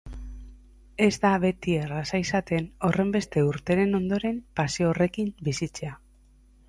Ez 1.07 1.17
da 1.25 1.33
beti 1.43 1.75
erraza 1.81 2.21
izaten 2.23 2.65
horrenbeste 2.89 3.43
urteren 3.51 3.95
ondoren 4.01 4.41
pasio 4.61 4.89
horrekin 4.95 5.31
bizitzea. 5.51 5.95